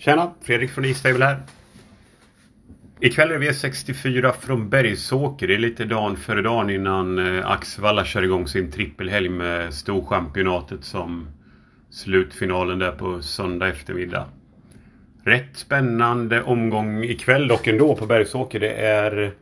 Tjena! 0.00 0.34
Fredrik 0.40 0.70
från 0.70 0.84
E-stable 0.84 1.24
här. 1.24 1.42
Ikväll 3.00 3.30
är 3.30 3.38
det 3.38 3.50
V64 3.50 4.32
från 4.32 4.68
Bergsåker. 4.68 5.46
Det 5.48 5.54
är 5.54 5.58
lite 5.58 5.84
dagen 5.84 6.16
före 6.16 6.42
dagen 6.42 6.70
innan 6.70 7.18
Axvalla 7.18 7.48
Axevalla 7.48 8.04
kör 8.04 8.22
igång 8.22 8.48
sin 8.48 8.70
trippelhelg 8.70 9.28
med 9.28 9.74
Storchampionatet 9.74 10.84
som 10.84 11.28
slutfinalen 11.90 12.78
där 12.78 12.92
på 12.92 13.22
söndag 13.22 13.68
eftermiddag. 13.68 14.26
Rätt 15.24 15.56
spännande 15.56 16.42
omgång 16.42 17.04
ikväll 17.04 17.48
dock 17.48 17.66
ändå 17.66 17.96
på 17.96 18.06
Bergsåker. 18.06 18.60
Det 18.60 18.72
är 18.72 19.32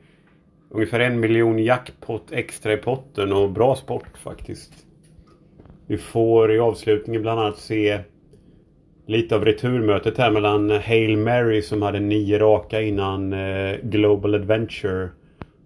ungefär 0.70 1.00
en 1.00 1.20
miljon 1.20 1.58
jackpot 1.58 2.32
extra 2.32 2.72
i 2.72 2.76
potten 2.76 3.32
och 3.32 3.50
bra 3.50 3.76
sport 3.76 4.18
faktiskt. 4.22 4.72
Vi 5.86 5.98
får 5.98 6.52
i 6.52 6.58
avslutningen 6.58 7.22
bland 7.22 7.40
annat 7.40 7.58
se 7.58 8.00
lite 9.08 9.36
av 9.36 9.44
returmötet 9.44 10.18
här 10.18 10.30
mellan 10.30 10.70
Hail 10.70 11.16
Mary 11.16 11.62
som 11.62 11.82
hade 11.82 12.00
nio 12.00 12.38
raka 12.38 12.82
innan 12.82 13.32
eh, 13.32 13.76
Global 13.82 14.34
Adventure 14.34 15.08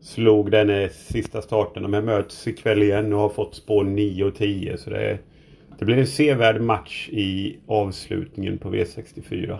slog 0.01 0.51
den 0.51 0.71
eh, 0.71 0.91
sista 0.91 1.43
starten. 1.43 1.83
De 1.83 1.95
här 1.95 2.03
möts 2.03 2.47
ikväll 2.47 2.83
igen 2.83 3.13
och 3.13 3.21
har 3.21 3.29
fått 3.29 3.55
spår 3.55 3.85
9 3.85 4.25
och 4.25 4.35
10. 4.35 4.79
Så 4.79 4.91
det, 4.91 5.19
det 5.79 5.85
blir 5.85 5.99
en 5.99 6.07
sevärd 6.07 6.61
match 6.61 7.09
i 7.13 7.57
avslutningen 7.67 8.59
på 8.59 8.75
V64. 8.75 9.59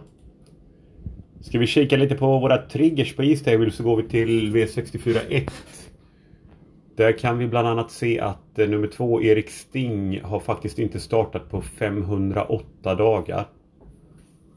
Ska 1.41 1.59
vi 1.59 1.67
kika 1.67 1.97
lite 1.97 2.15
på 2.15 2.39
våra 2.39 2.59
triggers 2.59 3.17
på 3.17 3.23
Eastable 3.23 3.71
så 3.71 3.83
går 3.83 3.97
vi 3.97 4.09
till 4.09 4.57
V64 4.57 5.19
1. 5.29 5.53
Där 6.97 7.19
kan 7.19 7.39
vi 7.39 7.47
bland 7.47 7.69
annat 7.69 7.91
se 7.91 8.21
att 8.21 8.59
eh, 8.59 8.69
nummer 8.69 8.89
två 8.89 9.23
Erik 9.23 9.51
Sting 9.51 10.21
har 10.23 10.41
faktiskt 10.41 10.79
inte 10.79 11.01
startat 11.01 11.51
på 11.51 11.63
508 11.63 12.95
dagar 12.95 13.47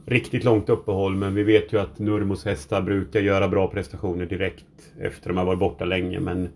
riktigt 0.05 0.44
långt 0.44 0.70
uppehåll 0.70 1.16
men 1.16 1.36
vi 1.36 1.44
vet 1.44 1.73
ju 1.73 1.80
att 1.80 2.00
Nurmos 2.00 2.46
hästar 2.46 2.82
brukar 2.82 3.20
göra 3.20 3.48
bra 3.48 3.68
prestationer 3.68 4.26
direkt 4.26 4.66
efter 4.99 5.30
de 5.30 5.38
har 5.38 5.46
varit 5.46 5.60
borta 5.60 5.85
länge 5.85 6.20
men 6.20 6.49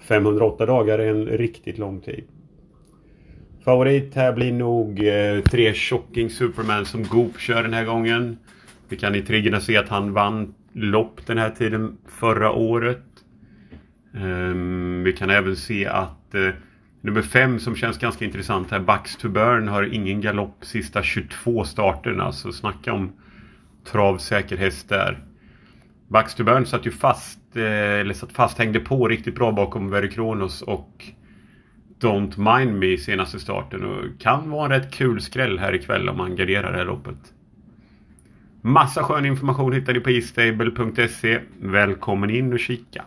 508 0.00 0.66
dagar 0.66 0.98
är 0.98 1.10
en 1.10 1.26
riktigt 1.26 1.78
lång 1.78 2.00
tid. 2.00 2.24
Favorit 3.64 4.14
här 4.14 4.32
blir 4.32 4.52
nog 4.52 5.06
eh, 5.06 5.40
tre 5.40 5.74
Shocking 5.74 6.30
Superman 6.30 6.86
som 6.86 7.04
Goop 7.04 7.38
kör 7.38 7.62
den 7.62 7.74
här 7.74 7.84
gången. 7.84 8.38
Vi 8.88 8.96
kan 8.96 9.14
i 9.14 9.22
triggerna 9.22 9.60
se 9.60 9.76
att 9.76 9.88
han 9.88 10.12
vann 10.12 10.54
lopp 10.72 11.26
den 11.26 11.38
här 11.38 11.50
tiden 11.50 11.96
förra 12.06 12.52
året. 12.52 13.04
Um, 14.14 15.02
vi 15.04 15.12
kan 15.12 15.30
även 15.30 15.56
se 15.56 15.86
att 15.86 16.34
eh, 16.34 16.48
Nummer 17.00 17.22
fem 17.22 17.58
som 17.58 17.76
känns 17.76 17.98
ganska 17.98 18.24
intressant 18.24 18.70
här, 18.70 18.80
Bucks 18.80 19.16
to 19.16 19.28
Burn, 19.28 19.68
har 19.68 19.94
ingen 19.94 20.20
galopp 20.20 20.64
sista 20.64 21.02
22 21.02 21.64
starterna. 21.64 22.32
Så 22.32 22.52
snacka 22.52 22.92
om 22.92 23.12
travsäker 23.84 24.56
häst 24.56 24.88
där. 24.88 25.24
Bucks 26.08 26.34
to 26.34 26.44
Burn 26.44 26.66
satt 26.66 26.86
ju 26.86 26.90
fast, 26.90 27.56
eh, 27.56 27.62
eller 27.62 28.14
satt 28.14 28.32
fast, 28.32 28.58
hängde 28.58 28.80
på 28.80 29.08
riktigt 29.08 29.34
bra 29.34 29.52
bakom 29.52 29.90
Very 29.90 30.10
Kronos 30.10 30.62
och 30.62 31.04
Don't 32.00 32.58
Mind 32.58 32.78
Me 32.78 32.98
senaste 32.98 33.40
starten. 33.40 33.84
Och 33.84 34.20
kan 34.20 34.50
vara 34.50 34.64
en 34.64 34.80
rätt 34.80 34.92
kul 34.92 35.20
skräll 35.20 35.58
här 35.58 35.74
ikväll 35.74 36.08
om 36.08 36.16
man 36.16 36.36
garderar 36.36 36.72
det 36.72 36.78
här 36.78 36.84
loppet. 36.84 37.34
Massa 38.60 39.02
skön 39.02 39.26
information 39.26 39.72
hittar 39.72 39.92
ni 39.92 40.00
på 40.00 40.10
istable.se. 40.10 41.40
Välkommen 41.60 42.30
in 42.30 42.52
och 42.52 42.60
kika! 42.60 43.04